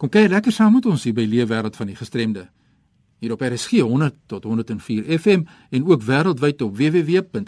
Kom 0.00 0.08
kyk 0.08 0.30
lekker 0.32 0.48
saam 0.48 0.72
met 0.78 0.86
ons 0.88 1.02
hier 1.04 1.12
by 1.12 1.26
Leefwêreld 1.28 1.74
van 1.76 1.90
die 1.90 1.96
Gestremde. 1.98 2.46
Hier 3.20 3.34
op 3.34 3.42
RSG 3.44 3.82
100 3.84 4.14
tot 4.32 4.46
104 4.48 5.04
FM 5.18 5.42
en 5.76 5.84
ook 5.84 6.00
wêreldwyd 6.08 6.62
op 6.64 6.72
www.rsg.co.za. 6.78 7.42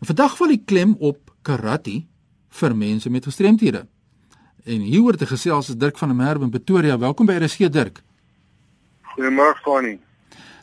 Vandag 0.00 0.36
val 0.38 0.48
die 0.54 0.62
klem 0.64 0.96
op 1.04 1.20
karate 1.44 2.08
vir 2.48 2.76
mense 2.76 3.12
met 3.12 3.28
gestremthede. 3.28 3.84
En 4.64 4.80
hieroor 4.80 5.20
te 5.20 5.28
gesels 5.28 5.68
is 5.68 5.76
Dirk 5.76 6.00
van 6.00 6.08
der 6.08 6.16
Merwe 6.16 6.48
in 6.48 6.54
Pretoria. 6.56 6.96
Welkom 6.96 7.28
by 7.28 7.36
RSG 7.44 7.68
Dirk. 7.68 8.00
Goeiemôre 9.12 9.60
Connie. 9.66 10.00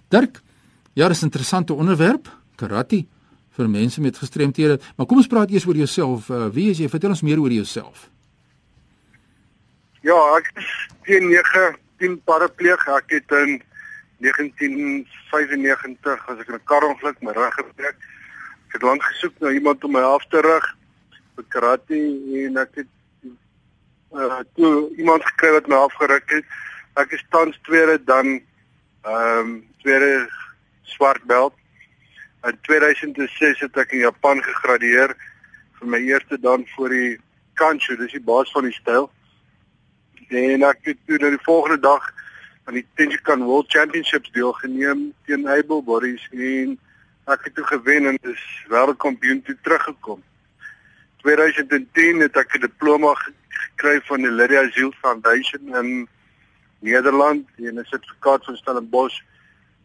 Dirk, 0.10 0.42
ja, 0.98 1.08
dis 1.08 1.22
'n 1.22 1.30
interessante 1.30 1.74
onderwerp, 1.74 2.38
karate 2.56 3.06
vir 3.60 3.70
mense 3.70 4.02
met 4.02 4.18
gestremthede. 4.18 4.80
Maar 4.96 5.08
kom 5.10 5.22
ons 5.22 5.32
praat 5.32 5.52
eers 5.52 5.68
oor 5.68 5.80
jouself. 5.80 6.30
Uh, 6.30 6.48
wie 6.56 6.70
is 6.72 6.80
jy? 6.80 6.88
Vertel 6.92 7.16
ons 7.16 7.26
meer 7.28 7.42
oor 7.42 7.54
jouself. 7.54 8.08
Ja, 10.06 10.20
ek 10.40 10.48
is 10.62 10.70
teen 11.08 11.26
9 11.28 11.76
10 12.00 12.22
parapleeg. 12.28 12.82
Ek 12.96 13.08
het 13.18 13.30
in 13.42 13.52
1995 14.24 16.30
as 16.32 16.40
ek 16.40 16.52
'n 16.52 16.70
karongeluk 16.72 17.18
my 17.22 17.34
rug 17.36 17.56
gebreek. 17.60 17.98
Ek 18.68 18.74
het 18.80 18.84
lank 18.84 19.04
gesoek 19.04 19.36
na 19.40 19.52
iemand 19.52 19.84
om 19.84 19.92
my 19.92 20.04
af 20.04 20.24
te 20.32 20.40
rig 20.40 20.66
vir 21.36 21.46
karate 21.50 22.00
en 22.46 22.58
ek 22.58 22.84
het 22.84 22.92
uh 24.16 24.42
toe 24.56 24.90
iemand 24.98 25.24
gekry 25.24 25.52
wat 25.52 25.68
my 25.68 25.76
afgeruk 25.76 26.30
het. 26.32 26.46
Ek 26.96 27.12
is 27.12 27.24
tans 27.30 27.60
tweede 27.68 28.04
dan 28.04 28.42
ehm 29.04 29.40
um, 29.40 29.68
tweede 29.84 30.28
swart 30.84 31.24
belt 31.24 31.59
In 32.48 32.60
2006 32.62 33.60
het 33.60 33.78
ek 33.78 33.92
in 33.92 34.06
Japan 34.06 34.40
gegradueer 34.44 35.12
vir 35.80 35.90
my 35.92 36.00
eerste 36.08 36.38
dan 36.40 36.64
vir 36.76 36.94
die 36.94 37.10
Kanshu, 37.60 37.98
dis 38.00 38.14
die 38.16 38.24
baas 38.24 38.52
van 38.56 38.64
die 38.64 38.76
styl. 38.78 39.10
En 40.32 40.64
ek 40.64 40.86
het 40.88 41.00
toe 41.10 41.18
die 41.20 41.40
volgende 41.44 41.82
dag 41.84 42.06
aan 42.70 42.78
die 42.78 42.86
Tenjikan 42.96 43.44
World 43.44 43.68
Championships 43.74 44.32
deelgeneem 44.32 45.10
teen 45.28 45.48
able 45.52 45.82
bodies 45.84 46.24
en 46.32 46.78
ek 47.28 47.50
het 47.50 47.56
toe 47.58 47.66
gewen 47.74 48.08
en 48.08 48.20
dis 48.24 48.46
wêreldkampioen 48.72 49.42
toe 49.44 49.58
teruggekom. 49.66 50.22
2010 51.26 52.24
het 52.24 52.38
ek 52.40 52.56
'n 52.56 52.62
diploma 52.68 53.12
gekry 53.20 54.00
van 54.08 54.24
die 54.24 54.32
Lydia 54.32 54.64
Ziel 54.72 54.94
Foundation 55.02 55.76
in 55.76 56.08
Nederland 56.80 57.48
en 57.58 57.76
'n 57.80 57.86
sertifikaat 57.92 58.46
van 58.46 58.56
Stellenbosch. 58.56 59.20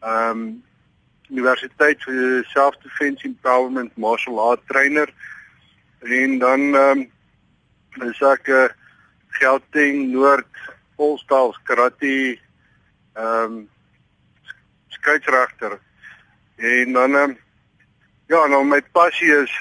Ehm 0.00 0.38
um, 0.38 0.62
Universiteit 1.34 2.02
vir 2.06 2.44
Self 2.52 2.78
Defense 2.82 3.26
Empowerment 3.26 3.96
Martial 3.98 4.38
Art 4.38 4.62
trainer. 4.70 5.10
En 6.00 6.38
dan 6.38 6.60
ehm 6.74 7.04
um, 7.04 8.08
is 8.10 8.22
ek 8.26 8.48
uh, 8.48 8.68
Gauteng 9.38 10.10
Noord 10.14 10.62
Volstaal 10.96 11.54
karate 11.66 12.38
ehm 13.14 13.58
um, 13.58 13.60
skeieregter. 14.88 15.78
En 16.56 16.92
dan 16.92 17.14
um, 17.14 17.36
ja, 18.26 18.46
nou 18.46 18.64
my 18.64 18.82
passie 18.92 19.30
is 19.42 19.52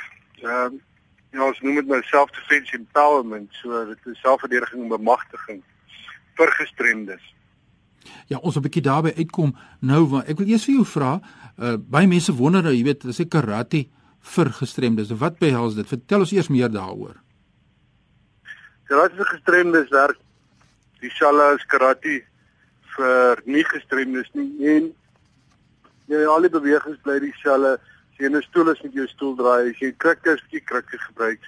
ehm 0.41 0.73
um, 0.73 0.81
ja, 1.33 1.45
ons 1.45 1.61
noem 1.65 1.81
dit 1.81 1.89
nou 1.89 2.01
Self 2.05 2.31
Defense 2.37 2.75
Empowerment, 2.77 3.49
so 3.61 3.85
dit 3.89 4.11
is 4.11 4.19
selfverdediging 4.21 4.85
en 4.85 4.97
bemagtiging 4.97 5.63
vir 6.37 6.51
gestremdes. 6.59 7.33
Ja, 8.27 8.37
ons 8.37 8.55
'n 8.55 8.61
bietjie 8.61 8.81
daarby 8.81 9.13
uitkom. 9.17 9.55
Nou, 9.79 10.05
want 10.07 10.27
ek 10.27 10.37
wil 10.37 10.47
eers 10.47 10.65
vir 10.65 10.75
jou 10.75 10.85
vra, 10.85 11.19
uh, 11.57 11.75
baie 11.77 12.07
mense 12.07 12.33
wonder 12.33 12.63
nou, 12.63 12.73
jy 12.73 12.83
weet, 12.83 13.01
dis 13.01 13.19
'n 13.19 13.29
karate 13.29 13.87
vir 14.35 14.49
gestremdes. 14.59 15.11
Wat 15.11 15.39
behels 15.39 15.75
dit? 15.75 15.87
Vertel 15.87 16.19
ons 16.19 16.31
eers 16.31 16.49
meer 16.49 16.69
daaroor. 16.69 17.15
Karate 18.87 19.15
vir 19.15 19.25
gestremdes 19.25 19.89
werk 19.89 20.19
dieselfde 21.01 21.43
as 21.55 21.65
karate 21.65 22.21
vir 22.95 23.41
nie 23.45 23.63
gestremdes 23.63 24.29
nie. 24.33 24.51
En 24.75 24.93
jy 26.07 26.25
al 26.25 26.41
die 26.41 26.53
bewegings 26.53 27.01
bly 27.03 27.19
dieselfde. 27.19 27.79
As 28.13 28.19
jy 28.19 28.29
'n 28.29 28.41
stoel 28.41 28.69
is 28.71 28.81
met 28.83 28.93
jou 28.93 29.07
stoel 29.07 29.35
draai, 29.35 29.69
as 29.71 29.79
jy 29.79 29.91
krikke 29.97 30.33
is, 30.33 30.41
jy 30.51 30.59
krikke 30.59 30.97
gebruik. 30.97 31.39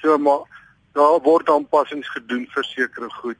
So 0.00 0.18
maar 0.18 0.48
daar 0.94 1.20
word 1.22 1.48
aanpassings 1.48 2.08
gedoen 2.08 2.46
vir 2.54 2.64
sekere 2.64 3.10
goed 3.20 3.38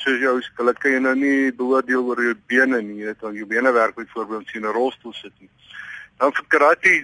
soos 0.00 0.20
jou 0.20 0.34
skille 0.42 0.74
kan 0.80 0.94
jy 0.94 1.00
nou 1.04 1.14
nie 1.14 1.52
beoordeel 1.56 2.06
oor 2.08 2.22
jou 2.24 2.36
bene 2.52 2.80
nie, 2.82 3.00
jy 3.00 3.10
weet 3.10 3.24
al 3.24 3.36
jou 3.36 3.46
bene 3.46 3.72
werk 3.76 3.96
byvoorbeeld 3.96 4.54
in 4.54 4.66
'n 4.66 4.76
rolstoel 4.76 5.12
sit 5.12 5.32
nie. 5.40 5.50
Dan 6.18 6.32
vir 6.32 6.46
karate 6.48 6.94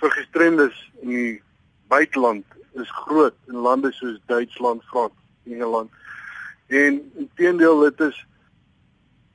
vir 0.00 0.10
gestremdes 0.10 0.76
in 1.02 1.08
die 1.08 1.42
buiteland 1.88 2.44
is 2.74 2.90
groot 2.90 3.34
in 3.48 3.54
lande 3.54 3.92
soos 3.92 4.18
Duitsland, 4.26 4.82
Frans, 4.90 5.12
Engeland. 5.44 5.90
En 6.68 7.00
inteendeel 7.14 7.78
dit 7.80 8.00
is 8.00 8.26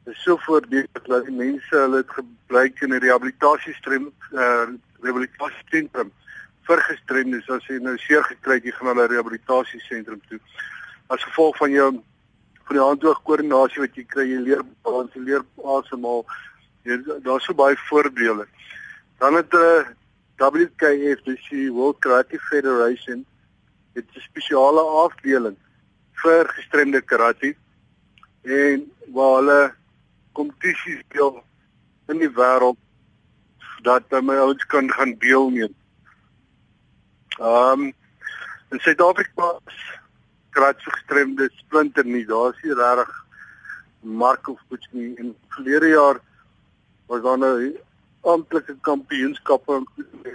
is 0.07 0.23
so 0.23 0.37
voordelig 0.37 0.85
dat 0.91 1.25
die 1.25 1.35
mense 1.35 1.75
hulle 1.75 2.01
dit 2.01 2.11
gebruik 2.11 2.81
in 2.81 2.93
'n 2.93 2.99
rehabilitasiesentrum 3.03 4.11
uh, 4.31 4.41
eh, 4.41 4.67
rehabilitasiesentrum 5.01 6.11
vir 6.67 6.81
gestremdes 6.89 7.49
as 7.49 7.65
jy 7.67 7.79
nou 7.79 7.97
seer 7.97 8.23
gekry 8.23 8.55
het, 8.55 8.63
jy 8.63 8.71
gaan 8.71 8.95
na 8.95 9.03
'n 9.03 9.11
rehabilitasiesentrum 9.11 10.21
toe. 10.29 10.39
As 11.07 11.23
gevolg 11.23 11.57
van 11.57 11.71
jou 11.71 12.03
van 12.67 12.75
die 12.75 12.83
handoog 12.83 13.21
koördinasie 13.23 13.81
wat 13.83 13.95
jy 13.95 14.03
kry, 14.11 14.25
jy 14.27 14.39
leer 14.43 14.63
balans, 14.83 15.13
jy 15.15 15.23
leer 15.23 15.45
asemhaal. 15.63 16.25
Daar's 17.23 17.47
so 17.47 17.55
baie 17.55 17.77
voorbeelde. 17.89 18.47
Dan 19.19 19.35
het 19.35 19.53
'n 19.53 19.57
uh, 19.57 19.87
eh, 20.37 20.51
WKF, 20.53 21.23
dis 21.23 21.49
die 21.49 21.71
World 21.71 21.99
Karate 21.99 22.39
Federation, 22.39 23.25
het 23.93 24.05
'n 24.15 24.19
spesiale 24.19 24.81
afdeling 24.81 25.57
vir 26.21 26.47
gestremde 26.47 27.01
karate 27.01 27.55
en 28.43 28.91
waar 29.13 29.35
hulle 29.35 29.73
kompetisies 30.31 30.99
speel 30.99 31.43
in 32.07 32.19
die 32.23 32.33
wêreld 32.39 32.77
dat 33.83 34.21
my 34.21 34.35
ouens 34.35 34.65
kan 34.65 34.91
gaan 34.91 35.15
deelneem. 35.19 35.73
Ehm 37.39 37.81
um, 37.81 37.93
in 38.71 38.79
Suid-Afrika 38.79 39.59
krats 40.57 40.83
gestremde 40.83 41.49
splinter 41.53 42.05
nie. 42.05 42.25
Daar's 42.25 42.57
nie 42.63 42.73
regtig 42.73 43.13
mark 44.01 44.47
of 44.49 44.61
iets 44.73 44.89
nie. 44.91 45.11
In 45.21 45.35
verlede 45.53 45.91
jaar 45.93 46.19
was 47.07 47.21
daar 47.21 47.37
'n 47.37 47.45
nou 47.45 47.75
amptelike 48.21 48.75
kampioenskappe 48.81 49.83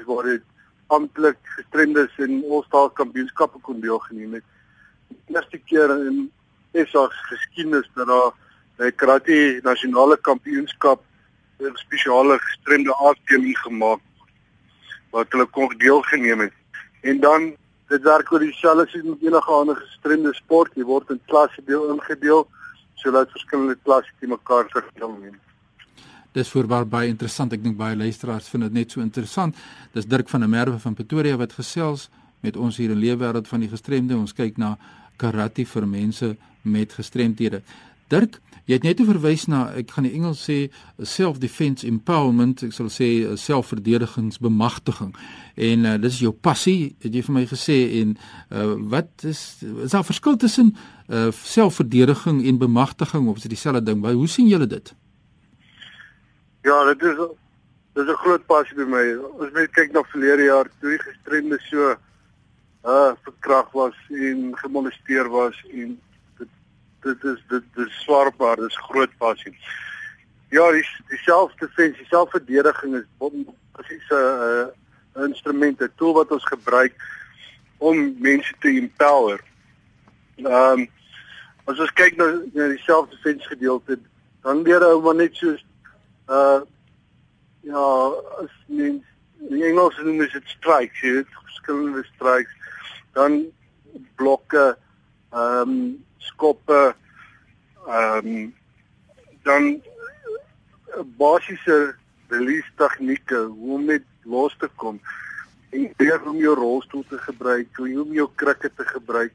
waar 0.07 0.25
dit 0.25 0.45
amptelik 0.87 1.39
gestremdes 1.57 2.19
in 2.19 2.45
All-Star 2.51 2.91
kampioenskappe 3.01 3.59
kon 3.61 3.81
deelgeneem 3.81 4.33
het. 4.33 4.45
Die 5.09 5.35
eerste 5.35 5.59
keer 5.59 5.91
in 5.91 6.31
SA 6.73 7.09
geskiedenis 7.11 7.91
dat 7.95 8.07
daar 8.07 8.33
'n 8.79 8.95
karate 8.95 9.61
nasionale 9.63 10.17
kampioenskap 10.17 11.03
'n 11.59 11.77
spesiale 11.85 12.39
gestremde 12.39 12.95
afdeling 12.95 13.59
gemaak 13.59 14.01
wat 15.11 15.33
hulle 15.33 15.47
kon 15.47 15.69
deelgeneem 15.79 16.41
het. 16.41 16.53
En 17.01 17.21
dan 17.21 17.57
dit 17.93 18.03
werk 18.09 18.33
oor 18.33 18.43
dieselfde 18.43 18.87
soos 18.91 19.05
met 19.07 19.23
enige 19.29 19.53
ander 19.53 19.79
gestremde 19.79 20.33
sport. 20.35 20.75
Jy 20.79 20.87
word 20.89 21.13
in 21.15 21.21
klasse 21.31 21.63
deel 21.69 21.91
ingedeel 21.95 22.47
sodat 23.03 23.33
verskillende 23.35 23.77
klasse 23.83 24.13
te 24.21 24.31
mekaar 24.31 24.69
verdeel 24.71 25.17
neem. 25.19 25.39
Dis 26.33 26.49
voorbaar 26.55 26.87
baie 26.89 27.11
interessant. 27.13 27.53
Ek 27.53 27.63
dink 27.65 27.77
baie 27.77 27.97
luisteraars 27.99 28.49
vind 28.49 28.69
dit 28.69 28.79
net 28.81 28.95
so 28.95 29.05
interessant. 29.05 29.59
Dis 29.93 30.09
Dirk 30.09 30.31
van 30.33 30.45
der 30.45 30.53
Merwe 30.53 30.79
van 30.81 30.97
Pretoria 30.97 31.37
wat 31.37 31.53
gesels 31.59 32.09
met 32.43 32.57
ons 32.57 32.79
hier 32.81 32.95
in 32.95 33.03
Leefwêreld 33.03 33.51
van 33.51 33.61
die 33.61 33.71
gestremde. 33.71 34.17
Ons 34.17 34.33
kyk 34.37 34.57
na 34.59 34.77
karate 35.21 35.67
vir 35.69 35.87
mense 35.87 36.33
met 36.63 36.95
gestremthede. 36.97 37.61
Dirk, 38.13 38.39
jy 38.69 38.77
het 38.77 38.85
net 38.87 39.01
verwys 39.07 39.47
na 39.51 39.65
ek 39.79 39.95
gaan 39.95 40.07
die 40.07 40.15
Engels 40.15 40.45
sê 40.47 40.57
self 41.09 41.41
defense 41.43 41.87
empowerment, 41.89 42.63
ek 42.67 42.75
sal 42.77 42.91
sê 42.93 43.09
selfverdedigingsbemagtiging. 43.41 45.13
En 45.69 45.87
uh, 45.89 45.95
dis 46.03 46.21
jou 46.23 46.33
passie, 46.33 46.93
het 47.03 47.13
jy 47.15 47.25
vir 47.27 47.37
my 47.39 47.45
gesê 47.51 47.79
en 48.03 48.15
uh, 48.15 48.75
wat 48.93 49.27
is 49.29 49.43
is 49.63 49.97
daar 49.97 50.07
verskil 50.07 50.37
tussen 50.41 50.75
uh, 51.09 51.31
selfverdediging 51.33 52.45
en 52.49 52.61
bemagtiging 52.61 53.29
of 53.33 53.41
is 53.41 53.49
dit 53.49 53.57
dieselfde 53.57 53.85
ding? 53.89 54.05
Hoe 54.05 54.29
sien 54.31 54.51
julle 54.51 54.69
dit? 54.71 54.95
Ja, 56.63 56.85
dit 56.93 57.03
is 57.03 57.19
dit 57.97 58.07
is 58.07 58.13
'n 58.13 58.23
groot 58.25 58.47
passie 58.47 58.77
by 58.77 58.87
my. 58.89 59.05
Ons 59.41 59.53
moet 59.53 59.73
kyk 59.73 59.93
na 59.93 60.03
verlede 60.13 60.45
jaar 60.45 60.69
toe 60.81 60.91
die 60.91 61.03
gestremde 61.03 61.59
so 61.71 61.97
uh 62.85 63.13
verkragt 63.25 63.73
was 63.73 63.95
en 64.11 64.57
gemolesteer 64.59 65.29
was 65.29 65.57
en 65.71 65.99
dit 67.03 67.25
is 67.25 67.41
dit 67.49 67.65
dis 67.75 68.03
swaarbaar, 68.05 68.57
dis 68.57 68.79
groot 68.89 69.17
passie. 69.19 69.55
Ja, 70.53 70.71
die 70.73 70.85
dieselfde 71.09 71.67
defensie, 71.67 72.07
selfverdediging 72.07 72.97
is 73.01 73.09
presies 73.73 74.11
'n 74.11 74.71
'n 75.17 75.29
instrument, 75.29 75.81
'n 75.81 75.93
tool 75.97 76.15
wat 76.15 76.31
ons 76.31 76.45
gebruik 76.45 76.95
om 77.79 78.17
mense 78.19 78.55
te 78.61 78.69
empower. 78.69 79.41
Ehm 80.37 80.81
um, 80.81 80.89
as 81.65 81.79
ons 81.79 81.93
kyk 81.93 82.17
na 82.17 82.27
na 82.55 82.69
die 82.69 82.83
selfdefensie 82.85 83.49
gedeelte, 83.55 83.99
dan 84.43 84.63
leer 84.63 84.85
ou 84.87 85.01
maar 85.03 85.15
net 85.15 85.37
soos 85.37 85.65
uh 86.29 86.61
ja, 87.63 87.87
as 88.43 88.55
mens 88.67 89.05
die 89.51 89.65
Engels 89.65 89.99
noem 90.03 90.19
dit 90.19 90.49
strikes, 90.57 91.01
jy 91.03 91.13
weet, 91.19 91.37
verskillende 91.47 92.03
strikes, 92.15 92.55
dan 93.15 93.43
blokke 94.19 94.73
ehm 95.33 95.71
um, 95.71 96.05
skoppe 96.19 96.95
ehm 97.87 98.27
um, 98.27 98.55
dan 99.43 99.83
basiese 101.17 101.95
release 102.29 102.69
tegnieke 102.77 103.37
hoe 103.37 103.75
om 103.75 103.85
met 103.85 104.05
los 104.23 104.57
te 104.59 104.69
kom 104.77 105.01
en 105.71 105.89
leer 105.97 106.19
hoe 106.19 106.33
om 106.33 106.39
jou 106.39 106.55
rolstoel 106.55 107.05
te 107.09 107.19
gebruik, 107.19 107.77
hoe 107.77 108.03
om 108.03 108.13
jou 108.13 108.29
krikke 108.35 108.71
te 108.77 108.85
gebruik. 108.85 109.33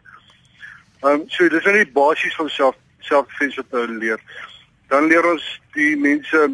Ehm 1.01 1.21
um, 1.21 1.23
so 1.33 1.49
dis 1.49 1.65
net 1.65 1.93
basies 1.93 2.35
van 2.35 2.49
self 2.49 2.77
selfdefense 2.99 3.61
wat 3.63 3.79
hulle 3.79 3.97
leer. 3.97 4.21
Dan 4.87 5.07
leer 5.07 5.25
ons 5.31 5.45
die 5.73 5.95
mense 5.97 6.47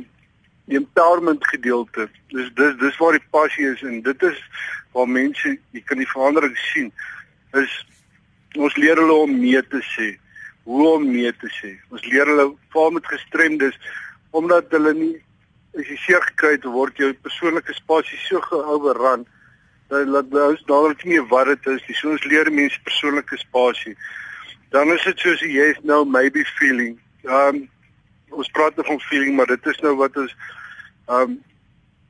die 0.66 0.78
empowerment 0.80 1.48
gedeelte. 1.48 2.07
Dis 2.31 2.51
dis 2.56 2.78
dis 2.80 2.98
waar 2.98 3.18
die 3.18 3.28
passie 3.36 3.68
is 3.72 3.81
en 3.84 4.01
dit 4.01 4.24
is 4.24 4.39
waar 4.94 5.10
mense 5.10 5.57
jy 5.72 5.81
kan 5.84 6.00
die 6.00 6.10
verandering 6.12 6.56
sien. 6.69 6.92
Is 7.60 7.74
ons 8.58 8.76
leer 8.78 8.98
hulle 8.98 9.14
om 9.26 9.40
nee 9.40 9.62
te 9.68 9.82
sê. 9.94 10.14
Hoe 10.64 10.88
om 10.96 11.06
nee 11.12 11.32
te 11.42 11.50
sê. 11.60 11.76
Ons 11.92 12.06
leer 12.06 12.28
hulle 12.30 12.54
veral 12.74 12.98
met 12.98 13.08
gestremdes 13.08 13.78
omdat 14.32 14.72
hulle 14.74 14.94
nie 14.98 15.14
as 15.78 15.88
jy 15.90 15.98
seer 15.98 16.26
gekry 16.30 16.56
het 16.56 16.66
word 16.70 16.98
jou 17.02 17.10
persoonlike 17.26 17.74
spasie 17.74 18.20
so 18.28 18.42
geoverrun 18.46 19.26
dat 19.90 20.10
laat 20.10 20.36
ons 20.48 20.66
dadelik 20.70 21.06
nie 21.06 21.22
wat 21.32 21.50
dit 21.52 21.70
is 21.74 21.88
nie. 21.88 21.98
So 21.98 22.14
ons 22.14 22.28
leer 22.30 22.52
mense 22.52 22.80
persoonlike 22.86 23.38
spasie. 23.42 23.96
Dan 24.74 24.94
is 24.94 25.06
dit 25.06 25.26
soos 25.26 25.42
jy 25.46 25.54
yes 25.54 25.82
nou 25.84 26.04
maybe 26.06 26.46
feeling. 26.58 26.98
Ehm 27.26 27.64
um, 27.64 27.64
ons 28.34 28.50
praat 28.50 28.74
van 28.86 29.00
feeling, 29.06 29.36
maar 29.38 29.46
dit 29.46 29.66
is 29.70 29.82
nou 29.86 29.96
wat 30.00 30.16
ons 30.18 30.34
ehm 30.34 31.34
um, 31.34 31.42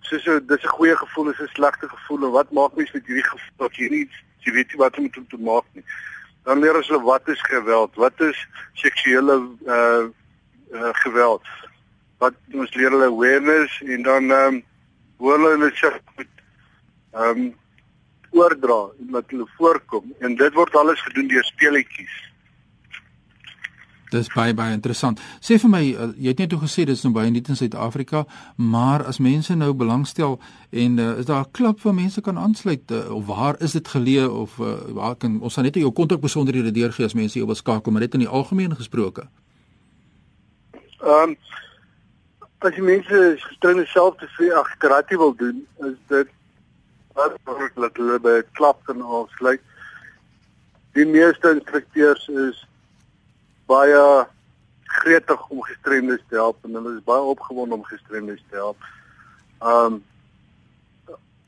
soos 0.04 0.24
dis 0.24 0.64
'n 0.64 0.76
goeie 0.78 0.96
gevoel, 0.96 1.32
is 1.32 1.40
'n 1.40 1.56
slegte 1.56 1.90
gevoel 1.90 2.26
en 2.26 2.32
wat 2.32 2.52
maak 2.52 2.76
mens 2.76 2.92
met 2.92 3.06
hierdie 3.08 3.30
gevoel 3.32 3.68
dat 3.68 3.76
jy 3.76 3.90
nie 3.90 4.08
jy 4.46 4.52
weet 4.52 4.72
nie 4.72 4.80
wat 4.80 4.98
om 4.98 5.10
te 5.12 5.38
maak 5.40 5.66
nie. 5.74 5.84
Dan 6.44 6.60
leer 6.60 6.76
ons 6.76 6.88
hulle 6.92 7.04
wat 7.04 7.28
is 7.32 7.42
geweld, 7.48 7.96
wat 7.96 8.22
is 8.22 8.48
seksuele 8.74 9.40
uh 9.66 10.06
uh 10.74 10.94
geweld. 11.06 11.44
Wat 12.18 12.36
ons 12.54 12.74
leer 12.74 12.92
hulle 12.92 13.12
awareness 13.12 13.82
en 13.86 14.04
dan 14.04 14.32
ehm 14.32 14.54
um, 14.54 14.64
hoe 15.18 15.32
hulle 15.32 15.50
hulle 15.56 15.72
self 15.80 16.02
moet 16.16 16.34
ehm 17.14 17.44
um, 17.44 17.52
oordra 18.34 18.80
en 19.00 19.12
wat 19.14 19.30
hulle 19.30 19.48
voorkom 19.58 20.14
en 20.20 20.36
dit 20.36 20.54
word 20.58 20.76
alles 20.76 21.02
gedoen 21.08 21.28
deur 21.28 21.46
speletjies. 21.46 22.16
Dis 24.14 24.30
baie 24.30 24.54
baie 24.54 24.76
interessant. 24.76 25.22
Sê 25.42 25.58
vir 25.62 25.72
my, 25.74 25.82
uh, 25.98 26.10
jy 26.22 26.34
het 26.34 26.42
net 26.44 26.52
toe 26.54 26.60
gesê 26.62 26.86
dit 26.86 26.94
is 26.94 27.02
nou 27.06 27.14
baie 27.16 27.32
nie 27.34 27.42
in 27.42 27.58
Suid-Afrika, 27.58 28.26
maar 28.56 29.06
as 29.10 29.18
mense 29.18 29.56
nou 29.58 29.72
belangstel 29.74 30.38
en 30.70 31.00
uh, 31.02 31.08
is 31.18 31.26
daar 31.26 31.46
'n 31.46 31.52
klub 31.52 31.82
waar 31.82 31.96
mense 31.98 32.22
kan 32.22 32.38
aansluit 32.38 32.92
uh, 32.92 33.10
of 33.16 33.26
waar 33.26 33.56
is 33.60 33.72
dit 33.72 33.88
geleë 33.88 34.28
of 34.30 34.60
uh, 34.60 34.76
waar 34.94 35.16
kan 35.16 35.42
ons 35.42 35.56
dan 35.56 35.64
net 35.64 35.76
jou 35.76 35.92
kontak 35.92 36.22
besonderhede 36.22 36.72
deurgee 36.72 37.06
as 37.06 37.14
mense 37.14 37.38
jou 37.38 37.46
wil 37.46 37.56
skakel, 37.56 37.92
maar 37.92 38.02
net 38.02 38.14
in 38.14 38.20
die 38.20 38.30
algemeen 38.30 38.76
gesproke? 38.76 39.28
Ehm 41.02 41.30
um, 41.30 41.38
as 42.60 42.76
jy 42.76 42.84
mense 42.84 43.38
gestremde 43.40 43.86
self 43.86 44.16
te 44.18 44.28
sê 44.38 44.54
ag 44.56 44.78
karate 44.78 45.18
wil 45.18 45.34
doen, 45.36 45.66
is 45.84 45.98
dit 46.08 46.30
wat 47.14 47.34
dat 47.76 47.98
hulle 47.98 48.20
by 48.20 48.38
'n 48.38 48.52
klub 48.54 48.78
kan 48.86 49.02
aansluit. 49.02 49.62
Die 50.94 51.06
meeste 51.06 51.50
instrukteurs 51.50 52.28
is 52.28 52.68
baie 53.68 54.28
gretig 55.02 55.50
om 55.50 55.62
gestremdes 55.62 56.24
te 56.30 56.36
help 56.36 56.66
en 56.66 56.78
hulle 56.78 56.96
is 56.98 57.06
baie 57.08 57.22
opgewonde 57.34 57.76
om 57.80 57.86
gestremdes 57.88 58.44
te 58.50 58.60
help. 58.62 58.90
Um 59.62 60.02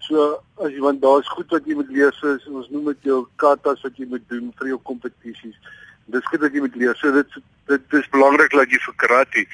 so 0.06 0.26
as 0.62 0.70
jy 0.70 0.82
want 0.84 1.02
daar's 1.02 1.30
goed 1.34 1.50
wat 1.54 1.66
jy 1.66 1.76
moet 1.78 1.90
leer 1.90 2.14
so 2.14 2.36
ons 2.54 2.70
noem 2.70 2.92
dit 2.94 3.10
jou 3.10 3.24
katas 3.42 3.82
wat 3.86 3.98
jy 3.98 4.06
moet 4.10 4.26
doen 4.30 4.52
vir 4.60 4.74
jou 4.74 4.80
kompetisies. 4.90 5.58
Dis 6.14 6.28
goed 6.30 6.44
dat 6.46 6.54
jy 6.54 6.62
moet 6.66 6.78
leer. 6.78 6.98
So 7.02 7.12
dit 7.16 7.38
dit 7.70 7.98
is 8.00 8.12
belangrik 8.14 8.54
dat 8.54 8.70
jy 8.70 8.82
vir 8.86 8.98
karate 9.02 9.46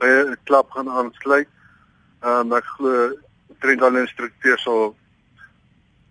by 0.00 0.08
'n 0.08 0.36
klub 0.44 0.70
gaan 0.76 0.88
aansluit. 0.88 1.48
Um 2.22 2.52
ek 2.52 2.64
glo 2.76 3.12
trend 3.60 3.82
al 3.82 3.96
instrukteurs 3.96 4.62
sal 4.62 4.96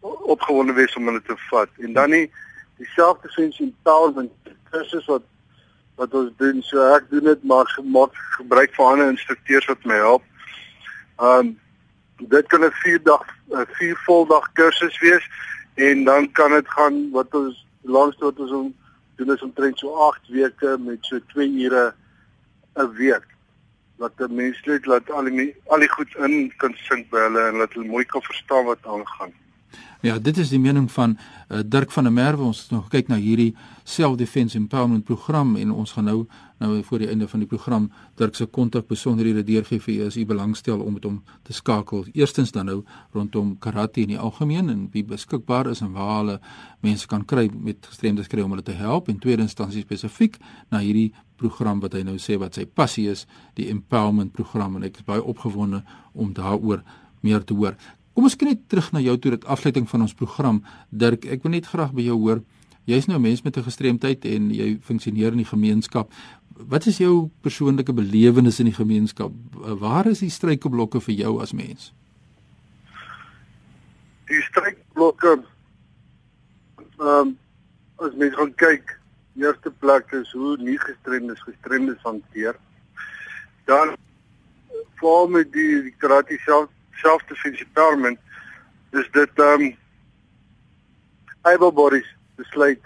opgewonde 0.01 0.73
wees 0.73 0.95
om 0.95 1.07
hulle 1.07 1.21
te 1.21 1.35
vat. 1.49 1.69
En 1.79 1.93
dan 1.93 2.09
nie 2.09 2.31
dieselfde 2.77 3.29
sens 3.33 3.59
empowerment 3.59 4.31
kursus 4.69 5.05
wat 5.05 5.23
wat 5.97 6.13
ons 6.13 6.33
doen. 6.37 6.61
So 6.63 6.81
ek 6.95 7.09
doen 7.11 7.29
dit 7.29 7.43
maar 7.43 7.67
gemaak 7.75 8.17
gebruik 8.37 8.73
van 8.77 8.93
ander 8.93 9.13
instrukteurs 9.13 9.69
wat 9.71 9.85
my 9.89 9.99
help. 10.01 10.23
Um 11.17 11.55
dit 12.17 12.47
kan 12.49 12.65
'n 12.65 12.71
4 12.81 13.03
dag 13.03 13.25
'n 13.53 13.65
4 13.77 13.97
voldag 14.05 14.45
kursus 14.53 14.99
wees 14.99 15.25
en 15.75 16.03
dan 16.03 16.31
kan 16.31 16.51
dit 16.51 16.67
gaan 16.69 17.11
wat 17.11 17.33
ons 17.33 17.65
langste 17.81 18.25
wat 18.25 18.39
ons 18.39 18.51
om, 18.51 18.75
doen 19.15 19.33
is 19.33 19.41
omtrent 19.41 19.79
so 19.79 19.93
8 19.93 20.27
weke 20.27 20.77
met 20.79 20.97
so 21.01 21.19
2 21.33 21.49
ure 21.65 21.93
'n 22.75 22.93
week 22.93 23.25
wat 23.97 24.17
die 24.17 24.27
mense 24.29 24.61
net 24.65 24.85
laat 24.85 25.09
al 25.11 25.25
die 25.29 25.55
al 25.73 25.79
die 25.79 25.89
goed 25.89 26.15
in 26.15 26.53
kan 26.57 26.73
sink 26.87 27.09
by 27.09 27.23
hulle 27.25 27.47
en 27.49 27.57
laat 27.61 27.73
hulle 27.73 27.89
mooi 27.89 28.05
kan 28.05 28.21
verstaan 28.21 28.65
wat 28.65 28.85
aangaan. 28.85 29.33
Ja, 30.01 30.19
dit 30.19 30.37
is 30.37 30.49
die 30.53 30.59
mening 30.59 30.91
van 30.91 31.17
uh, 31.17 31.59
Dirk 31.65 31.91
van 31.91 32.03
der 32.03 32.13
Merwe. 32.13 32.43
Ons 32.43 32.61
het 32.61 32.71
nog 32.71 32.89
kyk 32.93 33.07
na 33.09 33.17
hierdie 33.17 33.55
self-defense 33.83 34.57
empowerment 34.57 35.03
program 35.03 35.55
en 35.55 35.71
ons 35.71 35.91
gaan 35.91 36.05
nou 36.05 36.19
nou 36.57 36.83
voor 36.83 37.03
die 37.03 37.07
einde 37.07 37.27
van 37.29 37.39
die 37.39 37.47
program 37.47 37.91
Dirk 38.17 38.35
se 38.35 38.45
kontak 38.45 38.87
besonderhede 38.89 39.43
deurgee 39.45 39.81
vir 39.81 39.93
u 39.93 40.05
as 40.07 40.15
u 40.17 40.25
belangstel 40.25 40.79
om 40.81 40.93
met 40.93 41.03
hom 41.05 41.19
te 41.45 41.53
skakel. 41.53 42.05
Eerstens 42.13 42.51
dan 42.51 42.65
nou 42.65 42.79
rondom 43.13 43.55
karate 43.59 44.01
in 44.01 44.15
die 44.15 44.19
algemeen 44.19 44.69
en 44.69 44.87
wie 44.93 45.03
beskikbaar 45.05 45.69
is 45.69 45.81
en 45.85 45.91
waar 45.93 46.15
hulle 46.17 46.39
mense 46.81 47.07
kan 47.07 47.25
kry 47.25 47.49
met 47.53 47.85
gestremdes 47.85 48.27
kry 48.27 48.41
om 48.41 48.55
hulle 48.55 48.65
te 48.65 48.77
help 48.77 49.09
en 49.09 49.19
tweede 49.21 49.45
instansie 49.45 49.85
spesifiek 49.85 50.39
na 50.73 50.81
hierdie 50.81 51.11
program 51.37 51.81
wat 51.83 51.93
hy 51.93 52.01
nou 52.07 52.17
sê 52.17 52.39
wat 52.41 52.57
sy 52.57 52.65
passie 52.65 53.05
is, 53.09 53.27
die 53.53 53.69
empowerment 53.69 54.33
program 54.33 54.77
en 54.77 54.87
ek 54.89 55.01
is 55.01 55.05
baie 55.05 55.21
opgewonde 55.21 55.83
om 56.13 56.33
daaroor 56.33 56.81
meer 57.21 57.45
te 57.45 57.53
hoor. 57.53 57.77
Kom 58.17 58.25
ons 58.25 58.33
kyk 58.33 58.47
net 58.49 58.61
terug 58.65 58.87
na 58.95 59.01
jou 59.05 59.13
toe 59.21 59.35
dit 59.35 59.43
afsluiting 59.45 59.83
van 59.85 60.01
ons 60.01 60.15
program. 60.17 60.55
Dirk, 60.89 61.27
ek 61.29 61.43
wil 61.45 61.51
net 61.53 61.67
graag 61.69 61.91
by 61.93 62.01
jou 62.01 62.15
hoor. 62.17 62.39
Jy's 62.89 63.05
nou 63.05 63.19
'n 63.19 63.21
mens 63.21 63.43
met 63.45 63.57
'n 63.57 63.61
gestremdheid 63.61 64.25
en 64.25 64.49
jy 64.49 64.79
funksioneer 64.81 65.37
in 65.37 65.43
die 65.43 65.51
gemeenskap. 65.53 66.09
Wat 66.57 66.87
is 66.87 66.97
jou 66.97 67.29
persoonlike 67.41 67.93
belewenis 67.93 68.59
in 68.59 68.65
die 68.65 68.73
gemeenskap? 68.73 69.31
Waar 69.53 70.07
is 70.07 70.19
die 70.19 70.29
struikelblokke 70.29 70.99
vir 70.99 71.13
jou 71.13 71.41
as 71.41 71.53
mens? 71.53 71.93
Die 74.25 74.41
struikelblokke 74.41 75.43
ehm 76.99 77.27
um, 77.27 77.37
as 77.97 78.15
mens 78.15 78.35
gaan 78.35 78.55
kyk, 78.55 78.99
eerste 79.35 79.69
plek 79.69 80.11
is 80.11 80.31
hoe 80.31 80.57
nie 80.57 80.77
gestremdes 80.77 81.43
gestremdes 81.43 82.01
hanteer. 82.01 82.55
Dan 83.65 83.95
voor 84.95 85.29
met 85.29 85.51
die, 85.51 85.83
die 85.83 85.95
karate 85.97 86.37
self 86.45 86.69
self-defense 87.01 87.63
empowerment 87.63 88.19
is 88.91 89.09
dit 89.11 89.43
ehm 89.47 89.61
um, 89.61 89.75
able 91.41 91.71
bodies 91.71 92.09
besluit 92.35 92.83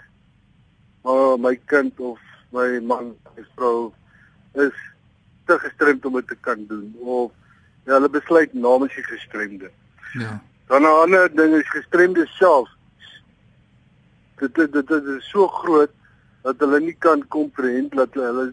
maar 1.02 1.38
my 1.38 1.56
kind 1.66 2.00
of 2.00 2.18
my 2.52 2.80
man 2.80 3.14
of 3.24 3.46
vrou 3.54 3.92
is 4.54 4.76
te 5.46 5.58
gestremd 5.58 6.04
om 6.04 6.18
dit 6.20 6.28
te 6.28 6.36
kan 6.40 6.66
doen 6.66 6.94
of 7.00 7.32
ja, 7.84 7.96
hulle 7.96 8.08
besluit 8.08 8.52
namens 8.54 8.94
die 8.94 9.04
gestremde. 9.04 9.70
Ja. 10.12 10.40
Dan 10.66 10.82
'n 10.82 11.00
ander 11.04 11.36
ding 11.36 11.54
is 11.54 11.70
gestremde 11.70 12.26
self. 12.26 12.68
Dit 14.36 14.54
dit 14.54 14.72
dit 14.72 14.90
is 14.90 15.30
so 15.30 15.48
groot 15.48 15.90
dat 16.42 16.58
hulle 16.58 16.80
nie 16.80 16.96
kan 16.98 17.28
komprehend 17.28 17.92
dat 17.92 18.14
hulle 18.14 18.52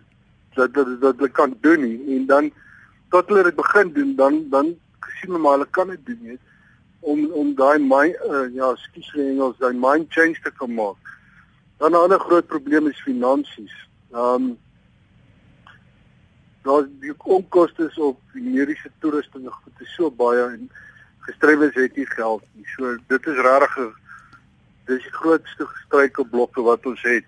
dat 0.53 0.73
dat 0.73 1.01
dat 1.01 1.15
hulle 1.15 1.29
kan 1.29 1.57
doen 1.61 1.81
nie 1.81 2.17
en 2.17 2.25
dan 2.25 2.51
tot 3.09 3.27
hulle 3.27 3.43
dit 3.43 3.55
begin 3.55 3.93
doen 3.93 4.15
dan 4.15 4.49
dan 4.49 4.75
gesien 4.99 5.41
maar 5.41 5.57
hulle 5.57 5.67
kan 5.69 5.87
dit 5.87 6.05
doen 6.05 6.19
net 6.21 6.39
om 6.99 7.31
om 7.31 7.53
daai 7.55 7.79
mind 7.79 8.15
uh, 8.27 8.47
ja, 8.53 8.73
skuis 8.75 9.11
vir 9.13 9.27
Engels, 9.29 9.57
daai 9.59 9.73
mind 9.73 10.11
change 10.11 10.39
te 10.43 10.51
kan 10.51 10.73
maak. 10.73 11.13
Dan 11.79 11.91
'n 11.91 12.03
ander 12.03 12.19
groot 12.19 12.47
probleem 12.47 12.87
is 12.87 13.01
finansies. 13.07 13.75
Ehm 14.11 14.33
um, 14.33 14.57
daar 16.63 16.83
die 16.99 17.13
onkoste 17.17 17.91
op 17.95 18.19
mediese 18.33 18.91
toerusting 18.99 19.45
en 19.45 19.51
goed 19.51 19.81
is 19.81 19.95
so 19.95 20.11
baie 20.11 20.43
en 20.43 20.69
gestremdes 21.19 21.75
het 21.75 21.95
nie 21.95 22.05
geld 22.05 22.43
nie. 22.53 22.65
So 22.75 22.97
dit 23.07 23.27
is 23.27 23.39
regtig 23.47 23.95
dis 24.85 25.03
die 25.03 25.13
grootste 25.21 25.67
struikelblokke 25.85 26.61
wat 26.61 26.85
ons 26.85 27.01
het. 27.01 27.25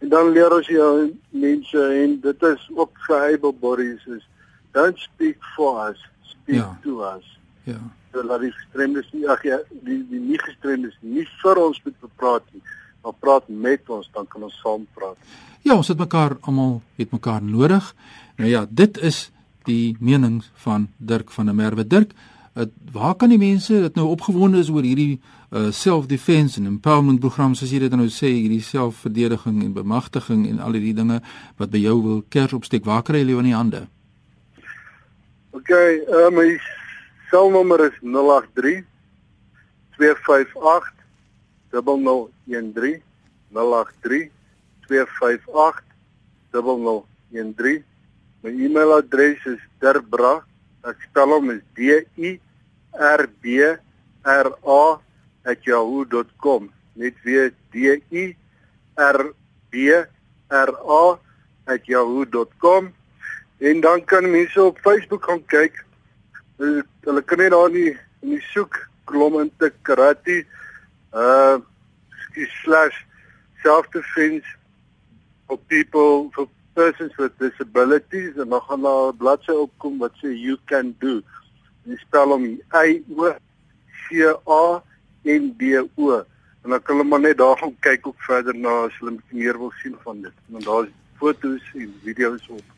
En 0.00 0.08
dan 0.08 0.32
leer 0.32 0.52
ons 0.52 0.66
jou 0.66 1.14
mense 1.30 1.84
en 2.02 2.20
dit 2.20 2.42
is 2.42 2.70
ook 2.74 2.98
vir 3.06 3.20
able 3.32 3.52
bodies 3.52 4.06
is 4.06 4.26
don't 4.72 4.98
speak 4.98 5.38
for 5.54 5.88
us 5.88 6.00
speak 6.42 6.60
ja. 6.60 6.78
to 6.82 7.00
us. 7.02 7.26
Ja. 7.64 7.80
So 8.12 8.22
laat 8.22 8.44
die 8.44 8.52
gestremdes 8.54 9.08
nie 9.12 9.28
ag 9.28 9.44
ja, 9.46 9.58
die 9.86 10.00
die 10.10 10.20
nie 10.20 10.40
gestremdes 10.42 10.96
nie 11.00 11.26
vir 11.42 11.62
ons 11.62 11.80
moet 11.84 12.10
praat 12.20 12.44
nie, 12.52 12.62
maar 13.02 13.16
praat 13.20 13.48
met 13.48 13.88
ons 13.88 14.10
dan 14.14 14.28
kan 14.30 14.46
ons 14.46 14.60
saam 14.62 14.86
praat. 14.94 15.16
Ja, 15.64 15.78
ons 15.78 15.88
het 15.88 15.98
mekaar 15.98 16.36
almal 16.44 16.82
het 17.00 17.10
mekaar 17.10 17.42
nodig. 17.42 17.94
Nou 18.36 18.50
ja, 18.50 18.66
dit 18.68 19.00
is 19.00 19.30
die 19.64 19.96
mening 20.00 20.42
van 20.66 20.90
Dirk 20.98 21.30
van 21.32 21.48
der 21.48 21.56
Merwe. 21.56 21.86
Dirk, 21.86 22.12
Uh, 22.54 22.62
waar 22.92 23.14
kan 23.14 23.28
die 23.28 23.38
mense 23.38 23.80
dit 23.80 23.94
nou 23.94 24.08
opgewonde 24.08 24.60
is 24.62 24.68
oor 24.70 24.84
hierdie 24.86 25.18
uh 25.50 25.72
self-defense 25.74 26.60
en 26.60 26.68
empowerment 26.70 27.18
program 27.18 27.54
soos 27.58 27.72
jy 27.74 27.80
dit 27.82 27.94
nou 27.98 28.06
sê, 28.06 28.30
hierdie 28.30 28.62
selfverdediging 28.62 29.56
en 29.64 29.72
bemagtiging 29.74 30.44
en 30.46 30.60
al 30.62 30.76
hierdie 30.78 30.94
dinge 30.94 31.16
wat 31.58 31.72
by 31.72 31.80
jou 31.82 31.96
wil 32.04 32.20
kers 32.30 32.54
opsteek. 32.54 32.86
Waar 32.86 33.02
kry 33.02 33.24
hulle 33.24 33.40
in 33.42 33.48
die 33.50 33.56
hande? 33.56 33.80
OK, 35.54 35.70
uh 35.70 36.30
my 36.30 36.58
selnommer 37.30 37.80
is 37.86 37.94
083 38.02 38.82
258 39.96 40.82
0013 41.70 43.02
083 43.54 44.30
258 44.88 45.82
0013 46.52 47.84
My 48.44 48.50
e-mailadres 48.50 49.40
is 49.46 49.60
derbra, 49.80 50.42
ek 50.84 50.98
spel 51.06 51.30
hom 51.32 51.46
is 51.54 51.62
D 51.78 51.94
I 52.18 52.32
R 52.92 53.22
B 53.40 53.62
R 53.62 54.48
A 54.74 54.82
@yahoo.com. 55.64 56.68
Net 56.96 57.14
weer 57.24 57.54
D 57.72 57.94
I 58.12 58.26
R 58.98 59.32
B 59.70 59.88
R 60.50 60.70
A 60.98 61.78
@yahoo.com. 61.88 62.92
En 63.64 63.80
dan 63.80 64.04
kan 64.04 64.30
mense 64.30 64.62
op 64.62 64.78
Facebook 64.78 65.24
gaan 65.24 65.44
kyk. 65.44 65.84
Hulle 66.56 67.22
kan 67.24 67.38
net 67.38 67.50
daar 67.50 67.70
in 67.70 67.76
die, 67.78 67.92
in 68.20 68.34
die 68.36 68.42
soek 68.52 68.76
kolom 69.08 69.38
in 69.40 69.50
te 69.58 69.70
karate 69.88 70.42
uh 71.14 71.56
slash 72.64 72.96
self 73.62 73.86
defense 73.94 74.44
for 75.46 75.58
people 75.72 76.28
for 76.34 76.48
persons 76.74 77.16
with 77.16 77.38
disabilities 77.38 78.36
en 78.36 78.48
dan 78.48 78.60
gaan 78.68 78.82
daar 78.82 79.12
'n 79.12 79.16
bladsy 79.16 79.56
opkom 79.64 79.98
wat 79.98 80.12
sê 80.20 80.28
you 80.46 80.58
can 80.64 80.94
do. 80.98 81.22
Jy 81.84 81.96
spel 81.96 82.28
hom 82.28 82.44
I 82.88 83.02
O 83.16 83.32
C 84.02 84.28
A 84.60 84.82
N 85.24 85.54
D 85.58 85.62
O 85.96 86.20
en 86.64 86.70
dan 86.70 86.82
kan 86.82 86.96
hulle 86.96 87.08
maar 87.08 87.20
net 87.20 87.38
daar 87.38 87.56
gaan 87.56 87.76
kyk 87.80 88.06
ook 88.06 88.20
verder 88.28 88.54
na 88.54 88.84
as 88.84 88.98
hulle 89.00 89.16
meer 89.30 89.58
wil 89.58 89.72
sien 89.80 89.96
van 90.02 90.20
dit. 90.22 90.36
En 90.52 90.60
daar's 90.60 90.88
foto's 91.16 91.64
en 91.74 92.00
video's 92.02 92.48
op. 92.48 92.73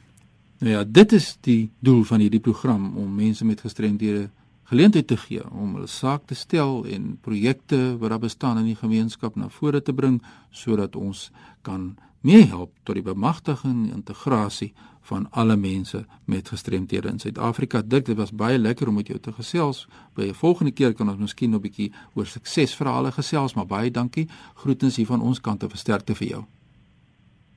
Nou 0.58 0.72
ja, 0.72 0.84
dit 0.84 1.12
is 1.12 1.36
die 1.44 1.70
doel 1.84 2.02
van 2.08 2.22
hierdie 2.24 2.40
program 2.40 2.96
om 2.96 3.14
mense 3.14 3.44
met 3.44 3.60
gestremdhede 3.60 4.30
geleentheid 4.64 5.06
te 5.06 5.16
gee 5.16 5.44
om 5.50 5.74
hulle 5.76 5.86
saak 5.86 6.24
te 6.26 6.34
stel 6.34 6.86
en 6.90 7.18
projekte 7.20 7.98
wat 8.00 8.10
daar 8.10 8.22
bestaan 8.22 8.58
in 8.58 8.70
die 8.72 8.78
gemeenskap 8.78 9.36
na 9.36 9.48
vore 9.48 9.82
te 9.82 9.92
bring 9.94 10.22
sodat 10.50 10.96
ons 10.96 11.30
kan 11.62 11.92
meehelp 12.26 12.72
tot 12.82 12.96
die 12.96 13.04
bemagtiging 13.04 13.84
en 13.84 14.00
integrasie 14.00 14.72
van 15.06 15.28
alle 15.30 15.56
mense 15.56 16.00
met 16.24 16.48
gestremthede 16.48 17.12
in 17.12 17.20
Suid-Afrika. 17.22 17.82
Dit 17.84 18.08
was 18.18 18.32
baie 18.32 18.58
lekker 18.58 18.88
om 18.88 18.98
met 18.98 19.12
jou 19.12 19.20
te 19.20 19.32
gesels. 19.32 19.86
By 20.14 20.22
'n 20.22 20.34
volgende 20.34 20.72
keer 20.72 20.94
kan 20.94 21.08
ons 21.08 21.18
miskien 21.18 21.54
'n 21.54 21.60
bietjie 21.60 21.92
oor 22.14 22.26
suksesverhale 22.26 23.12
gesels, 23.12 23.54
maar 23.54 23.66
baie 23.66 23.90
dankie. 23.90 24.28
Groetens 24.54 24.96
hier 24.96 25.06
van 25.06 25.20
ons 25.20 25.40
kant 25.40 25.60
te 25.60 25.68
versterkte 25.68 26.14
vir 26.14 26.28
jou. 26.28 26.44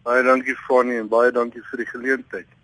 Baie 0.03 0.23
dankie 0.23 0.55
Fanny 0.55 0.99
en 0.99 1.07
baie 1.07 1.31
dankie 1.31 1.61
vir 1.61 1.77
die 1.77 1.85
geleentheid. 1.85 2.58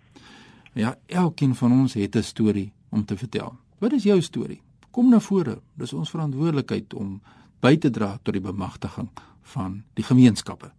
Ja, 0.76 0.98
elkeen 1.06 1.54
van 1.54 1.72
ons 1.72 1.94
het 1.94 2.16
'n 2.16 2.22
storie 2.22 2.72
om 2.88 3.04
te 3.04 3.16
vertel. 3.16 3.56
Wat 3.78 3.92
is 3.92 4.02
jou 4.02 4.20
storie? 4.20 4.60
Kom 4.90 5.08
na 5.08 5.20
vore. 5.20 5.60
Dis 5.74 5.92
ons 5.92 6.10
verantwoordelikheid 6.10 6.94
om 6.94 7.20
by 7.60 7.76
te 7.76 7.90
dra 7.90 8.18
tot 8.22 8.32
die 8.34 8.42
bemagtiging 8.42 9.08
van 9.42 9.84
die 9.94 10.04
gemeenskappe 10.04 10.72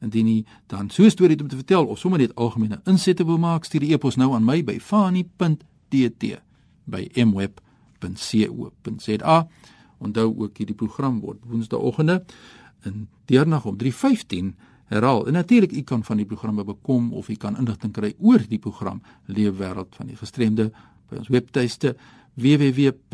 indien 0.00 0.28
jy 0.28 0.44
dan 0.66 0.90
so 0.90 1.02
'n 1.02 1.10
storie 1.10 1.40
om 1.40 1.48
te 1.48 1.56
vertel 1.56 1.86
of 1.86 1.98
sommer 1.98 2.20
net 2.20 2.34
algemene 2.34 2.80
insette 2.84 3.24
wil 3.24 3.38
maak, 3.38 3.64
stuur 3.64 3.80
die 3.80 3.92
e-pos 3.92 4.16
nou 4.16 4.34
aan 4.34 4.44
my 4.44 4.64
by 4.64 4.80
fani.tt 4.80 6.40
by 6.84 7.10
mweb.co.za. 7.14 7.58
Onthou 9.98 10.38
ook 10.38 10.56
hierdie 10.56 10.76
program 10.76 11.20
word 11.20 11.38
woensdaeoggende 11.46 12.24
in 12.82 13.08
deernag 13.24 13.64
om 13.64 13.76
3:15 13.76 14.54
herhaal. 14.92 15.26
En 15.26 15.32
natuurlik 15.32 15.72
u 15.72 15.82
kan 15.82 16.04
van 16.04 16.16
die 16.16 16.26
programme 16.26 16.64
bekom 16.64 17.12
of 17.12 17.28
u 17.28 17.34
kan 17.34 17.56
inligting 17.58 17.92
kry 17.92 18.14
oor 18.18 18.40
die 18.48 18.58
program 18.58 19.02
Leefwêreld 19.26 19.94
van 19.96 20.06
die 20.06 20.16
gestremde 20.16 20.70
by 21.10 21.16
ons 21.22 21.28
webtuiste 21.32 21.96
www.rsg.co.za. 22.34 23.04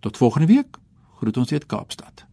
Tot 0.00 0.16
volgende 0.16 0.46
week. 0.46 0.76
Groet 1.18 1.36
ons 1.36 1.52
uit 1.52 1.66
Kaapstad. 1.66 2.26